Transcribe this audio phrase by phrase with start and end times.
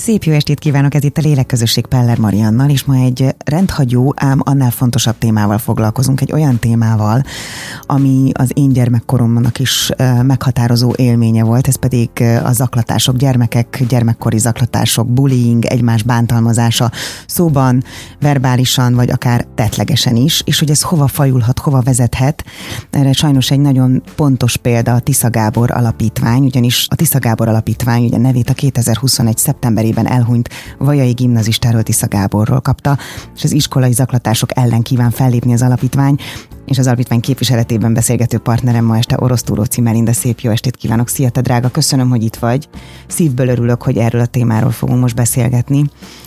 [0.00, 4.40] Szép jó estét kívánok, ez itt a Lélekközösség Peller Mariannal, és ma egy rendhagyó, ám
[4.44, 7.22] annál fontosabb témával foglalkozunk, egy olyan témával,
[7.86, 9.90] ami az én gyermekkoromnak is
[10.22, 12.10] meghatározó élménye volt, ez pedig
[12.44, 16.90] a zaklatások, gyermekek, gyermekkori zaklatások, bullying, egymás bántalmazása,
[17.26, 17.84] szóban,
[18.20, 22.44] verbálisan, vagy akár tetlegesen is, és hogy ez hova fajulhat, hova vezethet.
[22.90, 28.04] Erre sajnos egy nagyon pontos példa a Tisza Gábor Alapítvány, ugyanis a Tisza Gábor Alapítvány
[28.04, 29.36] ugye nevét a 2021.
[29.36, 30.48] szeptemberi évben elhunyt
[30.78, 32.98] Vajai gimnazistáról Tisza Gáborról kapta,
[33.34, 36.16] és az iskolai zaklatások ellen kíván fellépni az alapítvány,
[36.66, 40.12] és az alapítvány képviseletében beszélgető partnerem ma este Orosz Túróci Melinda.
[40.12, 41.08] Szép jó estét kívánok!
[41.08, 41.68] Szia, te drága!
[41.68, 42.68] Köszönöm, hogy itt vagy.
[43.06, 45.84] Szívből örülök, hogy erről a témáról fogunk most beszélgetni.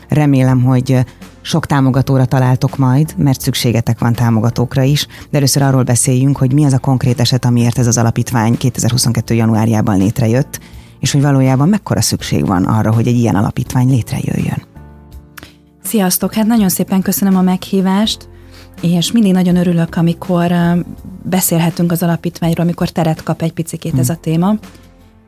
[0.10, 1.06] Remélem, hogy
[1.42, 6.66] sok támogatóra találtok majd, mert szükségetek van támogatókra is, de először arról beszéljünk, hogy mi
[6.66, 9.34] az a konkrét eset, amiért ez az alapítvány 2022.
[9.34, 10.60] januárjában létrejött,
[11.04, 14.64] és hogy valójában mekkora szükség van arra, hogy egy ilyen alapítvány létrejöjjön.
[15.82, 16.34] Sziasztok!
[16.34, 18.30] Hát nagyon szépen köszönöm a meghívást,
[18.82, 20.54] és mindig nagyon örülök, amikor
[21.24, 24.56] beszélhetünk az alapítványról, amikor teret kap egy picikét ez a téma.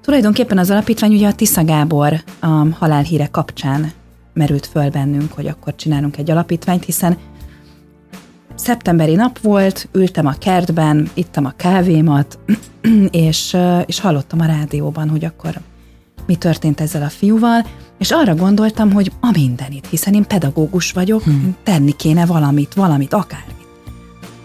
[0.01, 3.91] Tulajdonképpen az alapítvány ugye a Tisza Gábor a halálhíre kapcsán
[4.33, 7.17] merült föl bennünk, hogy akkor csinálunk egy alapítványt, hiszen
[8.65, 12.39] szeptemberi nap volt, ültem a kertben, ittam a kávémat,
[13.27, 15.59] és, és hallottam a rádióban, hogy akkor
[16.25, 17.65] mi történt ezzel a fiúval,
[17.97, 21.55] és arra gondoltam, hogy a mindenit, hiszen én pedagógus vagyok, hmm.
[21.63, 23.55] tenni kéne valamit, valamit, akármit.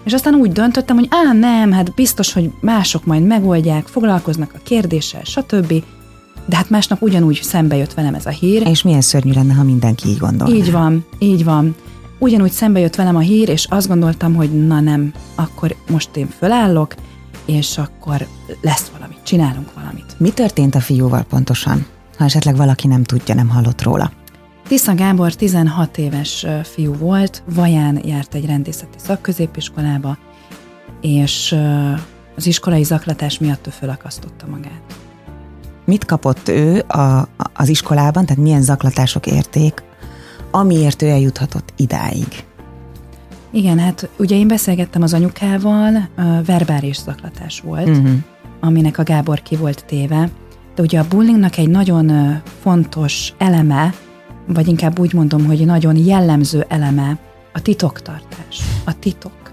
[0.04, 4.60] És aztán úgy döntöttem, hogy á, nem, hát biztos, hogy mások majd megoldják, foglalkoznak a
[4.62, 5.72] kérdéssel, stb.
[6.46, 8.66] De hát másnap ugyanúgy szembe jött velem ez a hír.
[8.66, 10.54] És milyen szörnyű lenne, ha mindenki így gondolná.
[10.54, 11.74] Így van, így van
[12.20, 16.28] ugyanúgy szembe jött velem a hír, és azt gondoltam, hogy na nem, akkor most én
[16.38, 16.94] fölállok,
[17.44, 18.26] és akkor
[18.60, 20.14] lesz valami, csinálunk valamit.
[20.18, 21.86] Mi történt a fiúval pontosan?
[22.18, 24.12] Ha esetleg valaki nem tudja, nem hallott róla.
[24.68, 30.18] Tisza Gábor 16 éves fiú volt, Vaján járt egy rendészeti szakközépiskolába,
[31.00, 31.56] és
[32.36, 34.82] az iskolai zaklatás miatt ő fölakasztotta magát.
[35.84, 39.82] Mit kapott ő a, az iskolában, tehát milyen zaklatások érték
[40.50, 42.44] amiért ő eljuthatott idáig.
[43.50, 46.08] Igen, hát ugye én beszélgettem az anyukával,
[46.44, 48.10] verbális zaklatás volt, uh-huh.
[48.60, 50.30] aminek a Gábor ki volt téve,
[50.74, 53.94] de ugye a bullyingnak egy nagyon fontos eleme,
[54.46, 57.18] vagy inkább úgy mondom, hogy nagyon jellemző eleme
[57.52, 59.52] a titoktartás, a titok.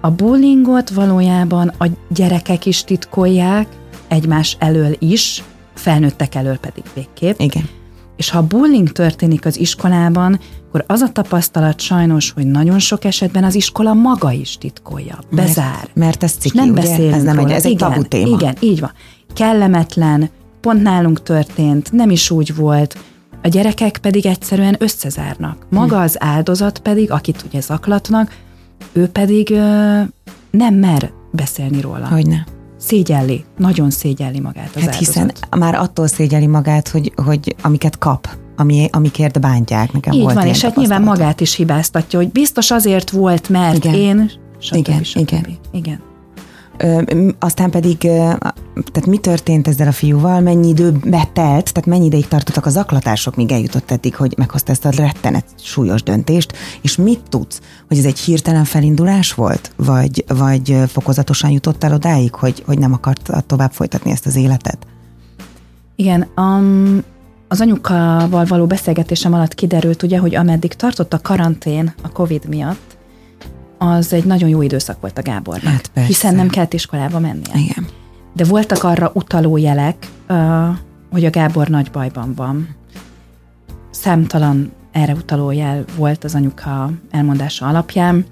[0.00, 3.68] A bullyingot valójában a gyerekek is titkolják,
[4.08, 5.42] egymás elől is,
[5.74, 7.40] felnőttek elől pedig végképp.
[7.40, 7.68] Igen.
[8.16, 13.44] És ha bullying történik az iskolában, akkor az a tapasztalat sajnos, hogy nagyon sok esetben
[13.44, 15.74] az iskola maga is titkolja, bezár.
[15.74, 18.36] Mert, mert ez ciki, nem beszélünk ez nem egy, ez egy tabu téma.
[18.36, 18.92] Igen, így van.
[19.34, 22.98] Kellemetlen, pont nálunk történt, nem is úgy volt,
[23.42, 25.66] a gyerekek pedig egyszerűen összezárnak.
[25.70, 26.02] Maga hm.
[26.02, 28.34] az áldozat pedig, akit ugye zaklatnak,
[28.92, 30.00] ő pedig ö,
[30.50, 32.08] nem mer beszélni róla.
[32.08, 32.46] Hogyne
[32.86, 34.98] szégyelli, nagyon szégyelli magát az Hát áldozat.
[34.98, 39.92] hiszen már attól szégyelli magát, hogy, hogy amiket kap, ami, amikért bántják.
[39.92, 43.84] Nekem Így volt van, és hát nyilván magát is hibáztatja, hogy biztos azért volt, mert
[43.84, 43.94] igen.
[43.94, 44.76] én, stb.
[44.76, 45.18] Igen, stb.
[45.18, 45.46] igen.
[45.72, 46.00] igen.
[47.38, 52.66] Aztán pedig, tehát mi történt ezzel a fiúval, mennyi idő betelt, tehát mennyi ideig tartottak
[52.66, 57.60] a zaklatások, míg eljutott eddig, hogy meghozta ezt a rettenet súlyos döntést, és mit tudsz,
[57.88, 62.92] hogy ez egy hirtelen felindulás volt, vagy, vagy fokozatosan jutott el odáig, hogy, hogy nem
[62.92, 64.86] akart tovább folytatni ezt az életet?
[65.96, 67.02] Igen, um,
[67.48, 72.85] az anyukkal való beszélgetésem alatt kiderült ugye, hogy ameddig tartott a karantén a Covid miatt,
[73.78, 75.72] az egy nagyon jó időszak volt a Gábornak.
[75.72, 76.08] Hát persze.
[76.08, 77.54] Hiszen nem kellett iskolába mennie.
[77.54, 77.86] Igen.
[78.34, 79.96] De voltak arra utaló jelek,
[81.10, 82.68] hogy a Gábor nagy bajban van.
[83.90, 88.24] Számtalan erre utaló jel volt az anyuka elmondása alapján,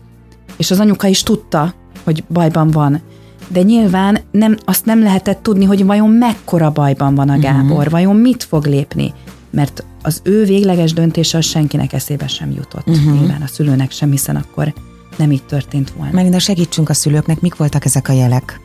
[0.57, 3.01] és az anyuka is tudta, hogy bajban van.
[3.49, 7.43] De nyilván nem, azt nem lehetett tudni, hogy vajon mekkora bajban van a mhm.
[7.43, 7.91] Gábor, uh-huh.
[7.91, 9.13] vajon mit fog lépni,
[9.51, 13.19] mert az ő végleges döntése az senkinek eszébe sem jutott, uh-huh.
[13.19, 14.75] nyilván a szülőnek sem, hiszen akkor
[15.19, 16.13] nem így történt volna.
[16.13, 18.61] Melinda, segítsünk a szülőknek, mik voltak ezek a jelek?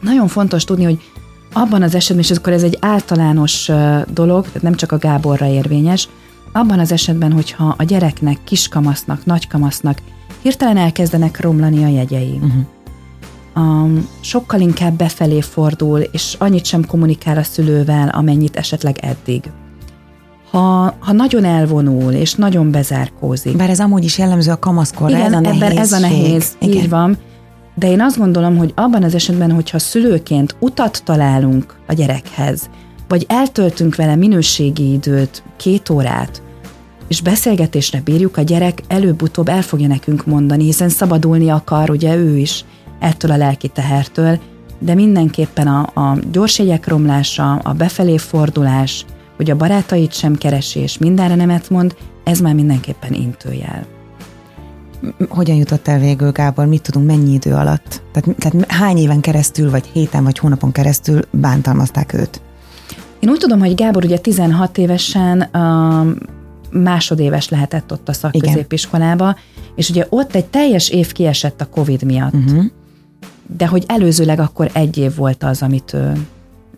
[0.00, 1.00] Nagyon fontos tudni, hogy
[1.52, 3.70] abban az esetben, és akkor ez egy általános
[4.12, 6.08] dolog, nem csak a Gáborra érvényes,
[6.52, 9.98] abban az esetben, hogyha a gyereknek, kiskamasznak, nagykamasznak
[10.42, 12.64] hirtelen elkezdenek romlani a jegyei, uh-huh.
[13.56, 19.42] um, sokkal inkább befelé fordul, és annyit sem kommunikál a szülővel, amennyit esetleg eddig
[20.50, 23.56] ha, ha nagyon elvonul, és nagyon bezárkózik.
[23.56, 25.78] Bár ez amúgy is jellemző a kamaszkorra, Igen, ez a nehéz.
[25.78, 26.76] ez a nehéz, Igen.
[26.76, 27.16] így van.
[27.74, 32.70] De én azt gondolom, hogy abban az esetben, hogyha szülőként utat találunk a gyerekhez,
[33.08, 36.42] vagy eltöltünk vele minőségi időt, két órát,
[37.08, 42.38] és beszélgetésre bírjuk, a gyerek előbb-utóbb el fogja nekünk mondani, hiszen szabadulni akar, ugye ő
[42.38, 42.64] is
[42.98, 44.38] ettől a lelki tehertől,
[44.78, 49.04] de mindenképpen a, a gyorsjegyek romlása, a befelé fordulás,
[49.38, 53.86] hogy a barátait sem keresi, és mindenre nemet mond, ez már mindenképpen intőjel.
[55.28, 56.66] Hogyan jutott el végül, Gábor?
[56.66, 58.02] Mit tudunk, mennyi idő alatt?
[58.12, 62.40] Tehát, tehát hány éven keresztül, vagy héten, vagy hónapon keresztül bántalmazták őt?
[63.18, 69.36] Én úgy tudom, hogy Gábor ugye 16 évesen uh, másodéves lehetett ott a szakközépiskolába,
[69.74, 72.34] és ugye ott egy teljes év kiesett a Covid miatt.
[72.34, 72.64] Uh-huh.
[73.56, 76.12] De hogy előzőleg akkor egy év volt az, amit ő,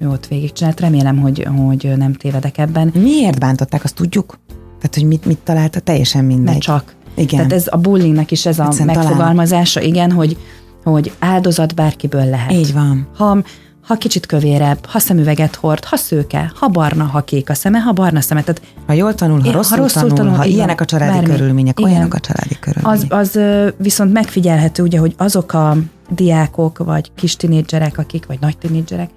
[0.00, 0.80] ő ott végigcsinált.
[0.80, 2.92] Remélem, hogy, hogy nem tévedek ebben.
[2.94, 4.38] Miért bántották, azt tudjuk?
[4.48, 6.44] Tehát, hogy mit, mit találta, teljesen mindegy.
[6.44, 6.94] Mert csak.
[7.14, 7.36] Igen.
[7.36, 9.94] Tehát ez a bullyingnak is ez a Egyszerűen megfogalmazása, talán.
[9.94, 10.36] igen, hogy,
[10.84, 12.52] hogy áldozat bárkiből lehet.
[12.52, 13.08] Így van.
[13.16, 13.42] Ha
[13.90, 17.92] ha kicsit kövérebb, ha szemüveget hord, ha szőke, ha barna, ha kék a szeme, ha
[17.92, 18.42] barna szeme.
[18.42, 21.12] Tehát ha jól tanul, ha, rosszul, ha rosszul tanul, tanul, ha igen, ilyenek a családi
[21.12, 21.30] bármi.
[21.30, 21.90] körülmények, igen.
[21.90, 23.12] olyanok a családi körülmények.
[23.12, 23.38] Az, az
[23.76, 25.76] viszont megfigyelhető, ugye, hogy azok a
[26.10, 29.10] diákok, vagy kis tinédzserek, akik, vagy nagy tinédzserek,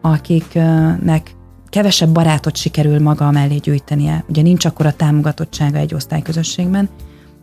[0.00, 1.34] akiknek
[1.68, 6.88] kevesebb barátot sikerül maga mellé gyűjtenie, ugye nincs akkor a támogatottsága egy osztályközösségben,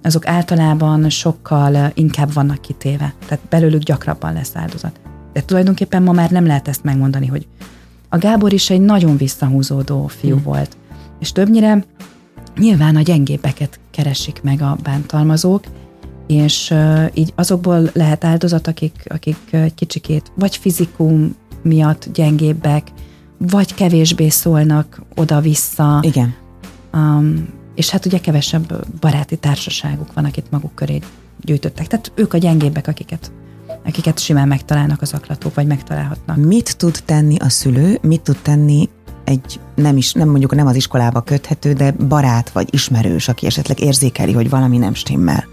[0.03, 4.99] azok általában sokkal inkább vannak kitéve, tehát belőlük gyakrabban lesz áldozat.
[5.33, 7.47] De tulajdonképpen ma már nem lehet ezt megmondani, hogy
[8.09, 10.43] a Gábor is egy nagyon visszahúzódó fiú hmm.
[10.43, 10.77] volt,
[11.19, 11.85] és többnyire
[12.57, 15.63] nyilván a gyengébbeket keresik meg a bántalmazók,
[16.27, 16.73] és
[17.13, 22.87] így azokból lehet áldozat, akik, akik egy kicsikét vagy fizikum miatt gyengébbek,
[23.37, 25.99] vagy kevésbé szólnak oda-vissza.
[26.01, 26.35] Igen.
[26.93, 30.99] Um, és hát ugye kevesebb baráti társaságuk van, akit maguk köré
[31.41, 31.87] gyűjtöttek.
[31.87, 33.31] Tehát ők a gyengébbek, akiket
[33.85, 36.37] akiket simán megtalálnak az aklatók, vagy megtalálhatnak.
[36.37, 38.89] Mit tud tenni a szülő, mit tud tenni
[39.23, 43.79] egy nem is, nem mondjuk nem az iskolába köthető, de barát vagy ismerős, aki esetleg
[43.79, 45.45] érzékeli, hogy valami nem stimmel.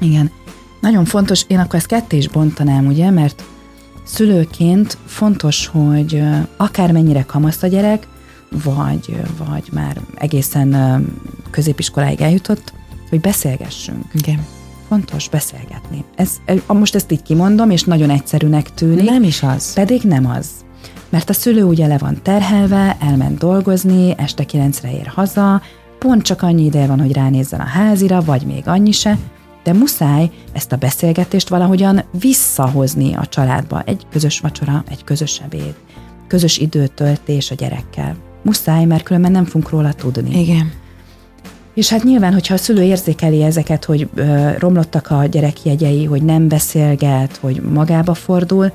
[0.00, 0.30] Igen.
[0.80, 3.44] Nagyon fontos, én akkor ezt ketté is bontanám, ugye, mert
[4.04, 6.22] szülőként fontos, hogy
[6.56, 8.06] akármennyire kamasz a gyerek,
[8.64, 9.16] vagy,
[9.46, 10.76] vagy már egészen
[11.50, 12.72] középiskoláig eljutott,
[13.08, 14.04] hogy beszélgessünk.
[14.12, 14.46] Igen
[14.92, 16.04] fontos beszélgetni.
[16.16, 16.30] Ez,
[16.66, 19.08] most ezt így kimondom, és nagyon egyszerűnek tűnik.
[19.08, 19.72] Nem is az.
[19.72, 20.48] Pedig nem az.
[21.08, 25.62] Mert a szülő ugye le van terhelve, elment dolgozni, este kilencre ér haza,
[25.98, 29.18] pont csak annyi ideje van, hogy ránézzen a házira, vagy még annyi se,
[29.64, 33.82] de muszáj ezt a beszélgetést valahogyan visszahozni a családba.
[33.86, 35.74] Egy közös vacsora, egy közös ebéd,
[36.26, 38.16] közös időtöltés a gyerekkel.
[38.42, 40.40] Muszáj, mert különben nem fogunk róla tudni.
[40.40, 40.72] Igen.
[41.74, 46.22] És hát nyilván, hogyha a szülő érzékeli ezeket, hogy ö, romlottak a gyerek jegyei, hogy
[46.22, 48.72] nem beszélget, hogy magába fordul,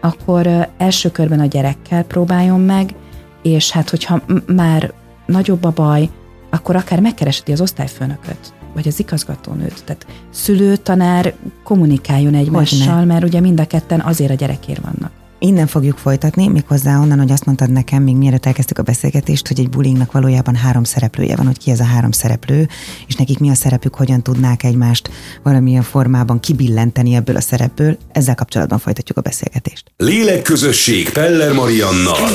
[0.00, 2.94] akkor ö, első körben a gyerekkel próbáljon meg,
[3.42, 4.92] és hát hogyha már
[5.26, 6.08] nagyobb a baj,
[6.50, 9.84] akkor akár megkeresheti az osztályfőnököt, vagy az igazgatónőt.
[9.84, 15.21] Tehát szülő, tanár kommunikáljon egymással, mert ugye mind a ketten azért a gyerekért vannak.
[15.44, 19.60] Innen fogjuk folytatni, méghozzá onnan, hogy azt mondtad nekem, még mielőtt elkezdtük a beszélgetést, hogy
[19.60, 22.68] egy bullyingnak valójában három szereplője van, hogy ki ez a három szereplő,
[23.06, 25.10] és nekik mi a szerepük, hogyan tudnák egymást
[25.42, 27.96] valamilyen formában kibillenteni ebből a szerepből.
[28.12, 29.84] Ezzel kapcsolatban folytatjuk a beszélgetést.
[29.96, 32.28] Lélekközösség Peller Mariannal.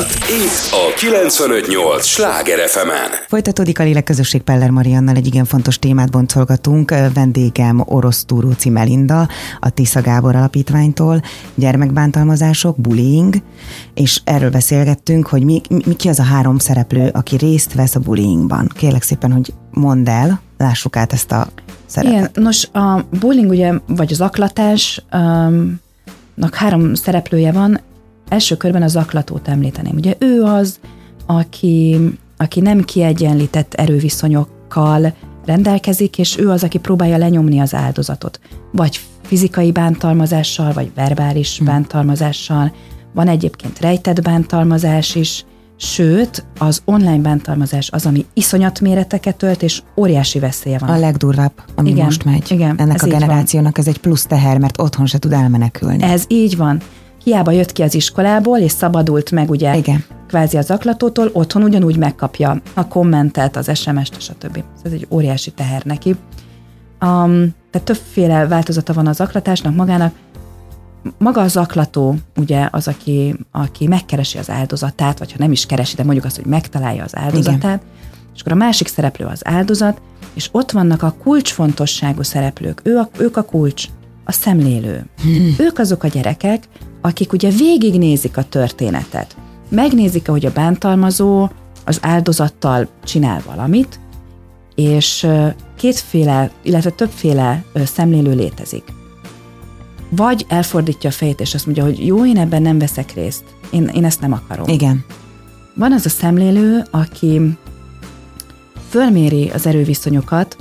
[0.44, 2.90] Itt a 958 Sláger fm
[3.28, 6.94] Folytatódik a Lélekközösség Peller Mariannal, egy igen fontos témát boncolgatunk.
[7.14, 9.28] Vendégem Orosz Túróci Melinda,
[9.60, 11.22] a Tisza Gábor Alapítványtól,
[11.56, 13.36] gyermekbántalmazások, bullying bullying,
[13.94, 18.00] és erről beszélgettünk, hogy mi, mi, ki az a három szereplő, aki részt vesz a
[18.00, 18.70] bullyingban.
[18.76, 21.48] Kérlek szépen, hogy mondd el, lássuk át ezt a
[21.86, 22.18] szerepet.
[22.18, 25.80] Igen, nos, a bullying ugye, vagy az aklatás, um,
[26.52, 27.80] három szereplője van.
[28.30, 29.96] Első körben az aklatót említeném.
[29.96, 30.80] Ugye ő az,
[31.26, 31.98] aki,
[32.38, 35.14] aki nem kiegyenlített erőviszonyokkal
[35.46, 38.40] rendelkezik, és ő az, aki próbálja lenyomni az áldozatot.
[38.72, 41.68] Vagy fizikai bántalmazással, vagy verbális hmm.
[41.68, 42.72] bántalmazással,
[43.14, 45.46] van egyébként rejtett bántalmazás is,
[45.78, 50.90] sőt, az online bántalmazás az, ami iszonyat méreteket ölt, és óriási veszélye van.
[50.90, 52.52] A legdurvább, ami igen, most megy.
[52.52, 53.86] Igen, Ennek a generációnak van.
[53.86, 56.04] ez egy plusz teher, mert otthon se tud elmenekülni.
[56.04, 56.82] Ez így van.
[57.24, 60.04] Hiába jött ki az iskolából, és szabadult meg ugye igen.
[60.28, 64.64] kvázi az aklatótól, otthon ugyanúgy megkapja a kommentet, az SMS-t, stb.
[64.84, 66.10] Ez egy óriási teher neki.
[67.02, 70.14] Um, tehát többféle változata van az aklatásnak magának.
[71.18, 75.96] Maga az aklató, ugye az, aki, aki megkeresi az áldozatát, vagy ha nem is keresi,
[75.96, 77.82] de mondjuk azt, hogy megtalálja az áldozatát, Igen.
[78.36, 80.02] és akkor a másik szereplő az áldozat,
[80.34, 82.82] és ott vannak a kulcsfontosságú szereplők.
[82.84, 83.86] Ő a, ők a kulcs,
[84.24, 85.06] a szemlélő.
[85.22, 85.56] Hmm.
[85.58, 86.64] Ők azok a gyerekek,
[87.02, 89.36] akik ugye végignézik a történetet.
[89.70, 91.50] megnézik, hogy a bántalmazó
[91.86, 94.00] az áldozattal csinál valamit,
[94.76, 95.28] és
[95.78, 98.84] kétféle, illetve többféle szemlélő létezik.
[100.10, 103.44] Vagy elfordítja a fejét, és azt mondja, hogy jó, én ebben nem veszek részt.
[103.72, 104.68] Én, én ezt nem akarom.
[104.68, 105.06] Igen.
[105.74, 107.58] Van az a szemlélő, aki
[108.90, 110.58] fölméri az erőviszonyokat,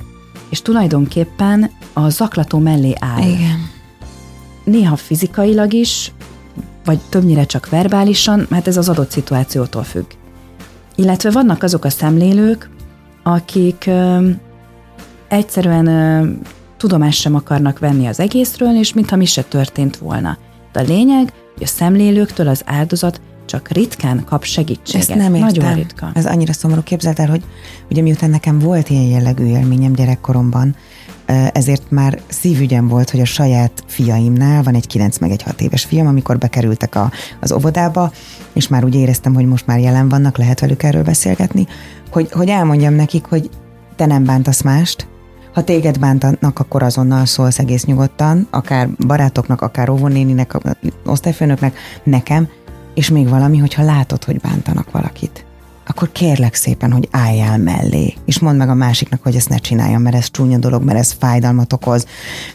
[0.49, 3.21] és tulajdonképpen a zaklató mellé áll.
[3.21, 3.69] Igen.
[4.63, 6.11] Néha fizikailag is,
[6.85, 10.05] vagy többnyire csak verbálisan, mert ez az adott szituációtól függ.
[10.95, 12.69] Illetve vannak azok a szemlélők,
[13.23, 14.29] akik ö,
[15.27, 16.29] egyszerűen ö,
[16.77, 20.37] tudomást sem akarnak venni az egészről, és mintha mi se történt volna.
[20.71, 25.09] De a lényeg, hogy a szemlélőktől az áldozat csak ritkán kap segítséget.
[25.09, 25.47] Ezt nem értem.
[25.47, 26.11] Nagyon ritka.
[26.13, 26.81] Ez annyira szomorú.
[26.83, 27.43] Képzeld el, hogy
[27.89, 30.75] ugye miután nekem volt ilyen jellegű élményem gyerekkoromban,
[31.51, 35.83] ezért már szívügyem volt, hogy a saját fiaimnál van egy 9 meg egy 6 éves
[35.83, 38.11] fiam, amikor bekerültek a, az óvodába,
[38.53, 41.67] és már úgy éreztem, hogy most már jelen vannak, lehet velük erről beszélgetni,
[42.11, 43.49] hogy, hogy elmondjam nekik, hogy
[43.95, 45.07] te nem bántasz mást,
[45.57, 50.57] ha téged bántanak, akkor azonnal szólsz egész nyugodtan, akár barátoknak, akár óvónéninek,
[51.05, 52.47] osztályfőnöknek, nekem,
[52.93, 55.45] és még valami, hogyha látod, hogy bántanak valakit
[55.89, 60.01] akkor kérlek szépen, hogy álljál mellé, és mondd meg a másiknak, hogy ezt ne csináljam,
[60.01, 62.05] mert ez csúnya dolog, mert ez fájdalmat okoz.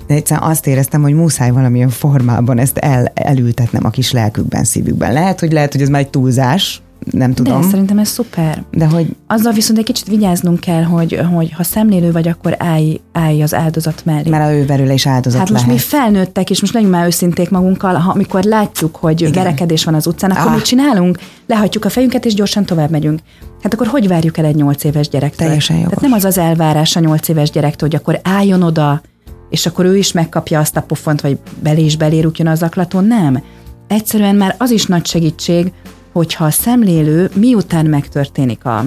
[0.07, 5.13] De egyszerűen azt éreztem, hogy muszáj valamilyen formában ezt el, elültetnem a kis lelkükben, szívükben.
[5.13, 7.61] Lehet, hogy lehet, hogy ez már egy túlzás, nem tudom.
[7.61, 8.65] De szerintem ez szuper.
[8.71, 9.17] De hogy...
[9.27, 13.55] Azzal viszont egy kicsit vigyáznunk kell, hogy, hogy ha szemlélő vagy, akkor állj, állj az
[13.55, 14.31] áldozat mellé.
[14.31, 15.67] Mert a ő belőle is áldozat Hát lehet.
[15.67, 19.33] most mi felnőttek, és most legyünk már őszinték magunkkal, ha amikor látjuk, hogy Igen.
[19.33, 20.55] verekedés van az utcán, akkor Ah.
[20.55, 21.19] mit csinálunk?
[21.47, 23.21] Lehagyjuk a fejünket, és gyorsan tovább megyünk.
[23.63, 25.47] Hát akkor hogy várjuk el egy nyolc éves gyerektől?
[25.47, 25.95] Teljesen jogos.
[25.95, 29.03] Tehát nem az az elvárás a nyolc éves gyerektől, hogy akkor álljon oda,
[29.51, 33.05] és akkor ő is megkapja azt a pofont, vagy belé is belérukjon az zaklatón.
[33.05, 33.43] Nem.
[33.89, 35.73] Egyszerűen már az is nagy segítség,
[36.13, 38.85] hogyha a szemlélő miután megtörténik a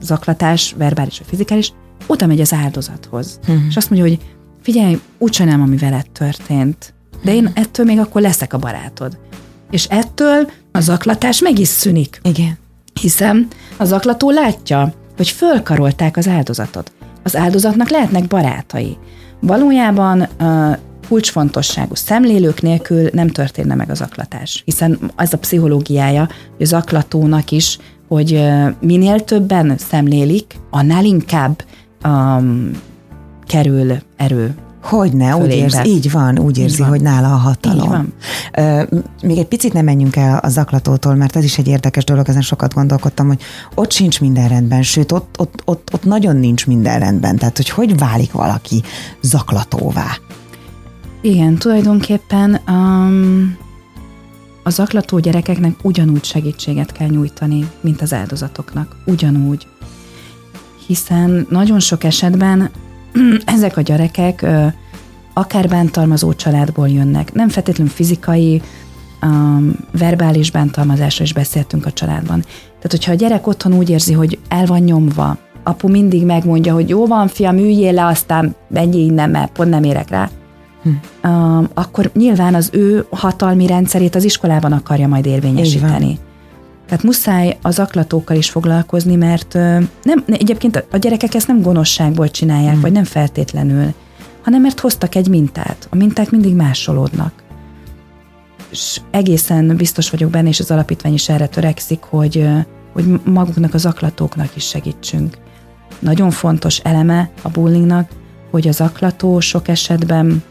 [0.00, 1.72] zaklatás, verbális vagy fizikális,
[2.06, 3.40] oda megy az áldozathoz.
[3.46, 3.66] Mhm.
[3.68, 4.18] És azt mondja, hogy
[4.62, 6.94] figyelj, úgyse nem, ami veled történt.
[7.22, 9.18] De én ettől még akkor leszek a barátod.
[9.70, 12.20] És ettől a zaklatás meg is szűnik.
[12.22, 12.58] Igen.
[13.00, 16.92] Hiszen a zaklató látja, hogy fölkarolták az áldozatot.
[17.22, 18.98] Az áldozatnak lehetnek barátai.
[19.40, 20.76] Valójában uh,
[21.12, 24.62] kulcsfontosságú szemlélők nélkül nem történne meg a zaklatás.
[24.64, 27.78] Hiszen az a pszichológiája, hogy a zaklatónak is,
[28.08, 28.42] hogy
[28.80, 31.64] minél többen szemlélik, annál inkább
[32.04, 32.70] um,
[33.46, 34.54] kerül erő.
[34.82, 35.62] Hogyne, úgy Fölébe.
[35.62, 36.88] érzi, így van, úgy érzi, van.
[36.88, 37.82] hogy nála a hatalom.
[37.82, 37.88] Így
[38.54, 39.04] van.
[39.22, 42.42] Még egy picit nem menjünk el a zaklatótól, mert ez is egy érdekes dolog, ezen
[42.42, 43.40] sokat gondolkodtam, hogy
[43.74, 47.36] ott sincs minden rendben, sőt, ott, ott, ott, ott nagyon nincs minden rendben.
[47.36, 48.82] Tehát, hogy hogy válik valaki
[49.20, 50.16] zaklatóvá?
[51.24, 53.56] Igen, tulajdonképpen um,
[54.62, 58.96] a zaklató gyerekeknek ugyanúgy segítséget kell nyújtani, mint az áldozatoknak.
[59.06, 59.66] Ugyanúgy.
[60.86, 62.70] Hiszen nagyon sok esetben
[63.44, 64.46] ezek a gyerekek
[65.34, 67.32] akár bántalmazó családból jönnek.
[67.32, 68.62] Nem feltétlenül fizikai,
[69.22, 72.40] um, verbális bántalmazásra is beszéltünk a családban.
[72.64, 76.88] Tehát, hogyha a gyerek otthon úgy érzi, hogy el van nyomva, apu mindig megmondja, hogy
[76.88, 80.30] jó van, fiam, üljél le, aztán menjél innen, mert pont nem érek rá,
[81.24, 86.18] um, akkor nyilván az ő hatalmi rendszerét az iskolában akarja majd érvényesíteni.
[86.86, 89.54] Tehát muszáj az aklatókkal is foglalkozni, mert
[90.02, 93.92] nem, ne- egyébként a gyerekek ezt nem gonoszságból csinálják, vagy nem feltétlenül,
[94.42, 95.86] hanem mert hoztak egy mintát.
[95.90, 97.32] A minták mindig másolódnak.
[98.70, 102.48] És egészen biztos vagyok benne, és az alapítvány is erre törekszik, hogy,
[102.92, 105.38] hogy maguknak az aklatóknak is segítsünk.
[105.98, 108.10] Nagyon fontos eleme a bullyingnak,
[108.50, 110.42] hogy az aklató sok esetben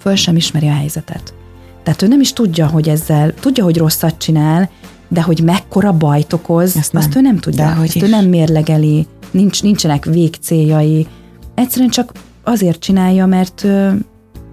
[0.00, 1.34] föl sem ismeri a helyzetet.
[1.82, 4.70] Tehát ő nem is tudja, hogy ezzel, tudja, hogy rosszat csinál,
[5.08, 7.02] de hogy mekkora bajt okoz, Ezt nem.
[7.02, 7.64] azt ő nem tudja.
[7.66, 8.02] Dehogy is.
[8.02, 11.06] ő nem mérlegeli, nincs, nincsenek végcéljai.
[11.54, 12.12] Egyszerűen csak
[12.44, 13.64] azért csinálja, mert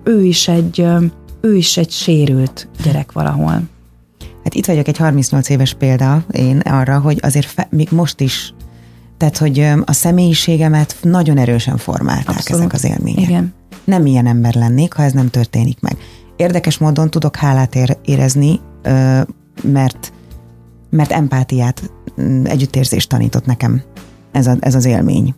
[0.03, 0.85] ő is egy,
[1.41, 3.61] ő is egy sérült gyerek valahol.
[4.43, 8.53] Hát itt vagyok egy 38 éves példa én arra, hogy azért fe, még most is,
[9.17, 12.61] tehát hogy a személyiségemet nagyon erősen formálták Abszolút.
[12.61, 13.29] ezek az élmények.
[13.29, 13.53] Igen.
[13.87, 15.97] Nem ilyen ember lennék, ha ez nem történik meg.
[16.35, 18.59] Érdekes módon tudok hálát ér, érezni,
[19.63, 20.13] mert,
[20.89, 21.91] mert empátiát,
[22.43, 23.81] együttérzést tanított nekem
[24.31, 25.35] ez, a, ez az élmény.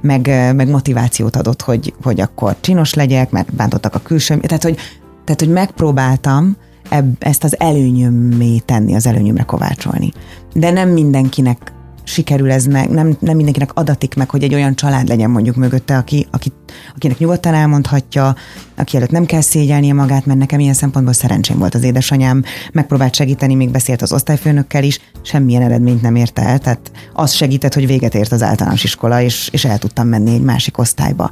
[0.00, 4.76] Meg, meg motivációt adott, hogy, hogy akkor csinos legyek, mert bántottak a külső, tehát hogy,
[5.24, 6.56] tehát, hogy megpróbáltam
[6.88, 10.12] ebb, ezt az előnyömmé tenni, az előnyömre kovácsolni.
[10.54, 11.72] De nem mindenkinek
[12.08, 15.96] sikerül ez meg, nem, nem mindenkinek adatik meg, hogy egy olyan család legyen mondjuk mögötte,
[15.96, 16.52] aki, aki,
[16.94, 18.34] akinek nyugodtan elmondhatja,
[18.76, 23.14] aki előtt nem kell szégyelnie magát, mert nekem ilyen szempontból szerencsém volt az édesanyám, megpróbált
[23.14, 27.86] segíteni, még beszélt az osztályfőnökkel is, semmilyen eredményt nem érte el, tehát az segített, hogy
[27.86, 31.30] véget ért az általános iskola, és, és el tudtam menni egy másik osztályba.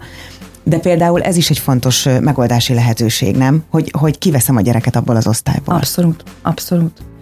[0.65, 3.65] De például ez is egy fontos megoldási lehetőség, nem?
[3.71, 5.75] Hogy, hogy kiveszem a gyereket abból az osztályból.
[5.75, 7.16] Abszolút, abszolút.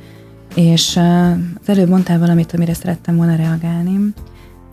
[0.54, 0.96] És
[1.60, 4.14] az előbb mondtál valamit, amire szerettem volna reagálni,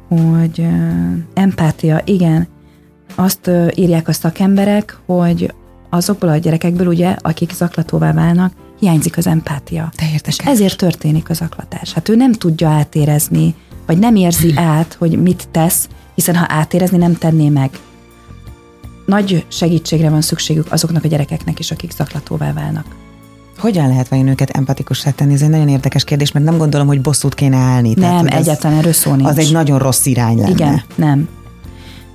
[0.07, 0.67] hogy
[1.33, 2.47] empátia, igen,
[3.15, 5.53] azt írják a szakemberek, hogy
[5.89, 9.91] azokból a gyerekekből, ugye, akik zaklatóvá válnak, hiányzik az empátia.
[9.95, 11.93] Te És ezért történik a zaklatás.
[11.93, 16.97] Hát ő nem tudja átérezni, vagy nem érzi át, hogy mit tesz, hiszen ha átérezni,
[16.97, 17.69] nem tenné meg.
[19.05, 22.85] Nagy segítségre van szükségük azoknak a gyerekeknek is, akik zaklatóvá válnak.
[23.61, 25.33] Hogyan lehet vajon őket empatikus tenni?
[25.33, 27.93] Ez egy nagyon érdekes kérdés, mert nem gondolom, hogy bosszút kéne állni.
[27.95, 29.29] Nem, Tehát, egyáltalán erről szó nincs.
[29.29, 30.49] Az egy nagyon rossz irány lenne.
[30.49, 31.29] Igen, nem.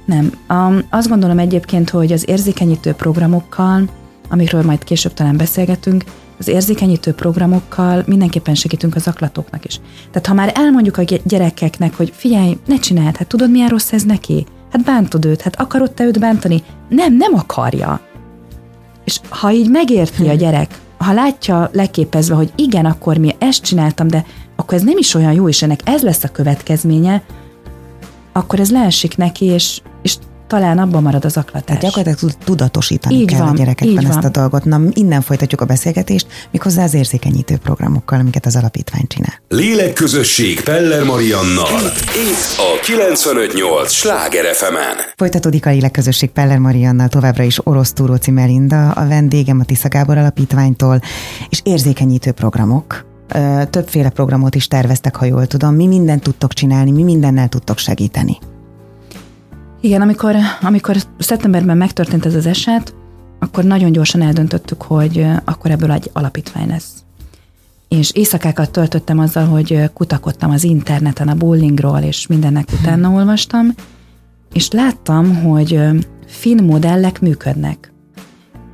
[0.04, 0.32] Nem.
[0.48, 3.88] Um, azt gondolom egyébként, hogy az érzékenyítő programokkal,
[4.28, 6.04] amikről majd később talán beszélgetünk,
[6.38, 9.80] az érzékenyítő programokkal mindenképpen segítünk az aklatóknak is.
[10.10, 14.02] Tehát ha már elmondjuk a gyerekeknek, hogy figyelj, ne csináld, hát tudod milyen rossz ez
[14.02, 14.46] neki?
[14.72, 16.62] Hát bántod őt, hát akarod te őt bántani?
[16.88, 18.00] Nem, nem akarja.
[19.04, 20.38] És ha így megérti a hm.
[20.38, 24.24] gyerek, ha látja leképezve, hogy igen, akkor mi ezt csináltam, de
[24.56, 27.22] akkor ez nem is olyan jó, és ennek ez lesz a következménye,
[28.32, 31.64] akkor ez leesik neki, és, és talán abban marad az aklatás.
[31.64, 34.24] Tehát gyakorlatilag tudatosítani így kell van, a gyerekekben ezt van.
[34.24, 34.64] a dolgot.
[34.64, 39.32] Na, innen folytatjuk a beszélgetést, méghozzá az érzékenyítő programokkal, amiket az alapítvány csinál.
[39.48, 41.80] Lélekközösség Peller Mariannal.
[42.30, 44.74] Itt a 958 Sláger fm
[45.16, 50.18] Folytatódik a Lélekközösség Peller Mariannal, továbbra is Orosz Túróci Melinda, a vendégem a Tisza Gábor
[50.18, 51.00] Alapítványtól,
[51.48, 53.06] és érzékenyítő programok,
[53.70, 55.74] többféle programot is terveztek, ha jól tudom.
[55.74, 58.38] Mi mindent tudtok csinálni, mi mindennel tudtok segíteni?
[59.80, 62.95] Igen, amikor, amikor szeptemberben megtörtént ez az eset,
[63.38, 67.04] akkor nagyon gyorsan eldöntöttük, hogy akkor ebből egy alapítvány lesz.
[67.88, 73.75] És éjszakákat töltöttem azzal, hogy kutakodtam az interneten a bowlingról, és mindennek utána olvastam,
[74.52, 75.80] és láttam, hogy
[76.26, 77.92] finn modellek működnek.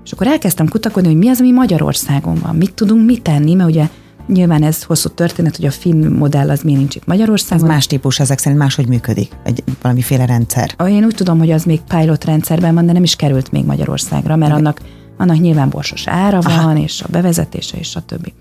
[0.04, 3.70] És akkor elkezdtem kutakodni, hogy mi az, ami Magyarországon van, mit tudunk mit tenni, mert
[3.70, 3.88] ugye
[4.26, 7.64] Nyilván ez hosszú történet, hogy a film modell az miért nincs itt Magyarországon.
[7.64, 10.74] Ez más típus, ezek szerint máshogy működik, egy valamiféle rendszer.
[10.88, 14.36] Én úgy tudom, hogy az még pilot rendszerben van, de nem is került még Magyarországra,
[14.36, 14.80] mert annak,
[15.16, 16.76] annak nyilván borsos ára van, Aha.
[16.76, 18.32] és a bevezetése, és a többi.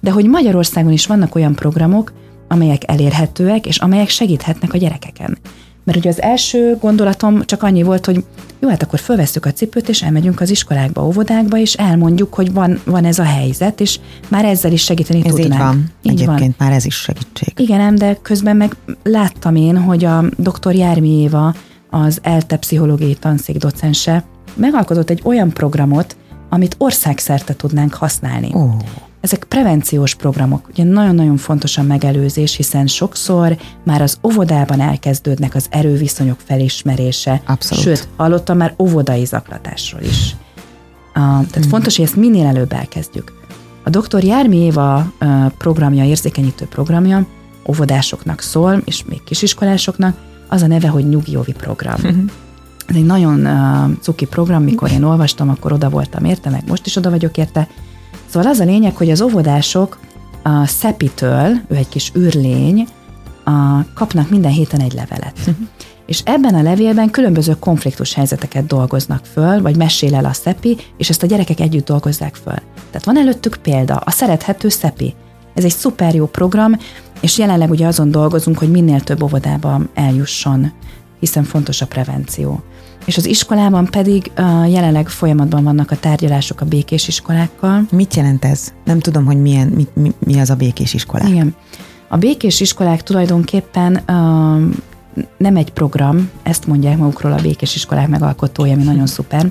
[0.00, 2.12] De hogy Magyarországon is vannak olyan programok,
[2.48, 5.38] amelyek elérhetőek, és amelyek segíthetnek a gyerekeken.
[5.86, 8.24] Mert ugye az első gondolatom csak annyi volt, hogy
[8.60, 12.80] jó, hát akkor fölveszük a cipőt, és elmegyünk az iskolákba, óvodákba, és elmondjuk, hogy van,
[12.84, 15.52] van ez a helyzet, és már ezzel is segíteni ez tudnánk.
[15.52, 15.84] így van.
[16.02, 16.66] Így Egyébként van.
[16.68, 17.52] már ez is segítség.
[17.56, 20.74] Igen, de közben meg láttam én, hogy a dr.
[20.74, 21.54] Jármi Éva,
[21.90, 26.16] az ELTE pszichológiai tanszék docense megalkotott egy olyan programot,
[26.48, 28.50] amit országszerte tudnánk használni.
[28.52, 28.74] Oh.
[29.26, 35.66] Ezek prevenciós programok, ugye nagyon-nagyon fontos a megelőzés, hiszen sokszor már az óvodában elkezdődnek az
[35.70, 37.42] erőviszonyok felismerése.
[37.46, 37.84] Abszolút.
[37.84, 40.36] Sőt, hallottam már óvodai zaklatásról is.
[41.06, 41.68] Uh, tehát hmm.
[41.68, 43.32] fontos, hogy ezt minél előbb elkezdjük.
[43.84, 44.24] A dr.
[44.24, 45.12] Jármi Éva
[45.58, 47.26] programja, érzékenyítő programja
[47.68, 50.16] óvodásoknak szól, és még kisiskolásoknak,
[50.48, 52.00] az a neve, hogy Nyugi program.
[52.00, 52.30] Hmm.
[52.86, 56.86] Ez egy nagyon uh, cuki program, mikor én olvastam, akkor oda voltam érte, meg most
[56.86, 57.68] is oda vagyok érte,
[58.28, 59.98] Szóval az a lényeg, hogy az óvodások
[60.42, 62.86] a Szepitől, ő egy kis űrlény,
[63.44, 65.38] a, kapnak minden héten egy levelet.
[65.38, 65.56] Uh-huh.
[66.06, 71.08] És ebben a levélben különböző konfliktus helyzeteket dolgoznak föl, vagy mesél el a Szepi, és
[71.08, 72.58] ezt a gyerekek együtt dolgozzák föl.
[72.90, 75.14] Tehát van előttük példa, a szerethető Szepi.
[75.54, 76.78] Ez egy szuper jó program,
[77.20, 80.72] és jelenleg ugye azon dolgozunk, hogy minél több óvodába eljusson,
[81.18, 82.62] hiszen fontos a prevenció
[83.06, 87.86] és az iskolában pedig uh, jelenleg folyamatban vannak a tárgyalások a békés iskolákkal.
[87.90, 88.72] Mit jelent ez?
[88.84, 91.28] Nem tudom, hogy milyen, mi, mi, mi az a békés iskolák.
[91.28, 91.54] Igen.
[92.08, 94.74] A békés iskolák tulajdonképpen uh,
[95.38, 99.50] nem egy program, ezt mondják magukról a békés iskolák megalkotója, ami nagyon szuper,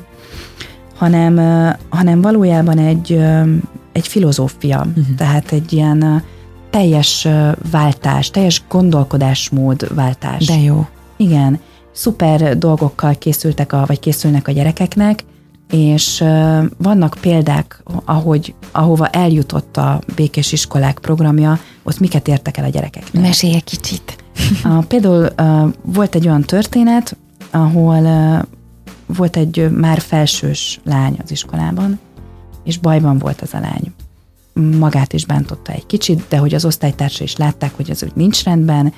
[0.96, 3.48] hanem, uh, hanem valójában egy, uh,
[3.92, 5.16] egy filozófia, uh-huh.
[5.18, 6.22] tehát egy ilyen uh,
[6.70, 7.28] teljes
[7.72, 10.46] váltás, teljes gondolkodásmód váltás.
[10.46, 10.88] De jó.
[11.18, 11.60] Igen
[11.96, 15.24] szuper dolgokkal készültek, a, vagy készülnek a gyerekeknek,
[15.70, 16.24] és
[16.78, 23.14] vannak példák, ahogy, ahova eljutott a Békés Iskolák programja, ott miket értek el a gyerekek.
[23.14, 24.16] Mesélj egy kicsit.
[24.64, 25.30] A, például
[25.82, 27.18] volt egy olyan történet,
[27.52, 28.02] ahol
[29.06, 32.00] volt egy már felsős lány az iskolában,
[32.64, 33.94] és bajban volt az a lány.
[34.78, 38.44] Magát is bántotta egy kicsit, de hogy az osztálytársa is látták, hogy az úgy nincs
[38.44, 38.94] rendben,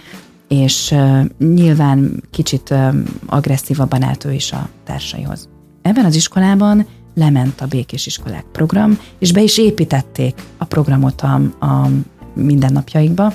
[0.48, 0.96] és
[1.40, 2.74] nyilván kicsit
[3.26, 5.50] agresszívabban állt ő is a társaihoz.
[5.82, 11.34] Ebben az iskolában lement a Békés Iskolák program, és be is építették a programot a,
[11.66, 11.90] a
[12.34, 13.34] mindennapjaikba.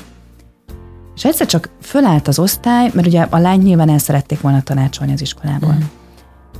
[1.15, 5.13] És egyszer csak fölállt az osztály, mert ugye a lány nyilván el szerették volna tanácsolni
[5.13, 5.73] az iskolából.
[5.73, 5.85] Mm.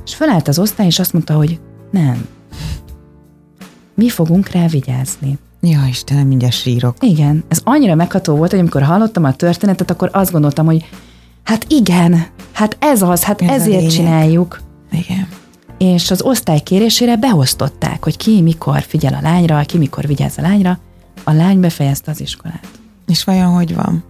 [0.05, 1.59] És fölállt az osztály, és azt mondta, hogy
[1.91, 2.27] nem.
[3.95, 5.37] Mi fogunk rá vigyázni.
[5.65, 6.95] Ja, Istenem, mindjárt sírok.
[6.99, 10.89] Igen, ez annyira megható volt, hogy amikor hallottam a történetet, akkor azt gondoltam, hogy
[11.43, 14.61] hát igen, hát ez az, hát Ez ezért csináljuk.
[14.91, 15.27] Igen.
[15.77, 20.41] És az osztály kérésére beosztották, hogy ki mikor figyel a lányra, ki mikor vigyáz a
[20.41, 20.79] lányra.
[21.23, 22.67] A lány befejezte az iskolát.
[23.07, 24.03] És vajon hogy van?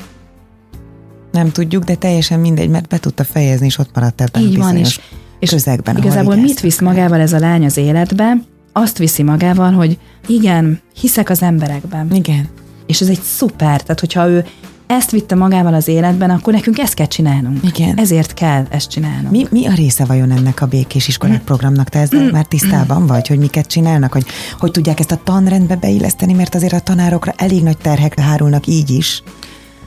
[1.31, 4.59] Nem tudjuk, de teljesen mindegy, mert be tudta fejezni, és ott maradt ebben Így a
[4.59, 4.99] van, és,
[5.39, 5.97] és közegben.
[5.97, 8.33] igazából mit visz magával ez a lány az életbe?
[8.71, 12.11] Azt viszi magával, hogy igen, hiszek az emberekben.
[12.11, 12.49] Igen.
[12.85, 14.45] És ez egy szuper, tehát hogyha ő
[14.87, 17.63] ezt vitte magával az életben, akkor nekünk ezt kell csinálnunk.
[17.63, 17.97] Igen.
[17.97, 19.31] Ezért kell ezt csinálnunk.
[19.31, 21.89] Mi, mi a része vajon ennek a békés iskolák programnak?
[21.89, 24.25] Te ezzel már tisztában vagy, hogy miket csinálnak, hogy
[24.59, 28.89] hogy tudják ezt a tanrendbe beilleszteni, mert azért a tanárokra elég nagy terhek hárulnak így
[28.89, 29.23] is.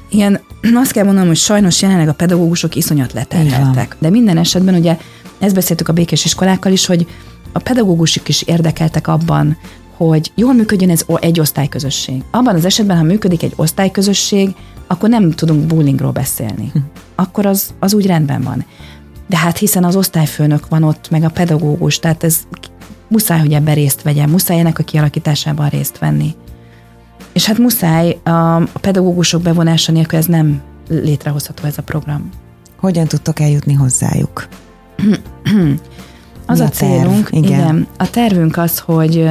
[0.09, 0.41] Igen,
[0.83, 3.97] azt kell mondanom, hogy sajnos jelenleg a pedagógusok iszonyat leterheltek.
[3.99, 4.97] De minden esetben ugye
[5.39, 7.07] ezt beszéltük a békés iskolákkal is, hogy
[7.53, 9.57] a pedagógusok is érdekeltek abban,
[9.97, 12.25] hogy jól működjön ez egy osztályközösség.
[12.31, 14.55] Abban az esetben, ha működik egy osztályközösség,
[14.87, 16.73] akkor nem tudunk bullyingról beszélni.
[17.15, 18.65] Akkor az, az úgy rendben van.
[19.27, 22.39] De hát hiszen az osztályfőnök van ott, meg a pedagógus, tehát ez
[23.09, 26.35] muszáj, hogy ebben részt vegyen, muszáj ennek a kialakításában részt venni.
[27.33, 32.29] És hát muszáj a pedagógusok bevonása nélkül ez nem létrehozható ez a program.
[32.77, 34.49] Hogyan tudtok eljutni hozzájuk?
[36.47, 36.93] Az Mi a, a terv?
[36.93, 37.45] célunk, Igen.
[37.45, 37.61] igen.
[37.61, 39.29] igen, a tervünk az, hogy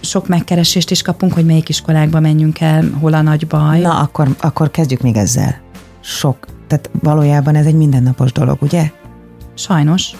[0.00, 3.80] sok megkeresést is kapunk, hogy melyik iskolákba menjünk el, hol a nagy baj.
[3.80, 5.60] Na, akkor, akkor kezdjük még ezzel.
[6.00, 6.46] Sok.
[6.66, 8.90] Tehát valójában ez egy mindennapos dolog, ugye?
[9.54, 10.10] Sajnos.